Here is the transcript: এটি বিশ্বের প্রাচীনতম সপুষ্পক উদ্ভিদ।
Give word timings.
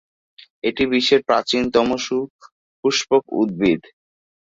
এটি 0.63 0.83
বিশ্বের 0.91 1.21
প্রাচীনতম 1.27 1.87
সপুষ্পক 2.05 3.23
উদ্ভিদ। 3.39 3.81